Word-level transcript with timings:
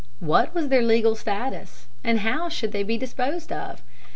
What 0.19 0.55
was 0.55 0.69
their 0.69 0.81
legal 0.81 1.13
status, 1.15 1.85
and 2.03 2.21
how 2.21 2.49
should 2.49 2.71
they 2.71 2.81
be 2.81 2.97
disposed 2.97 3.51
of? 3.51 3.83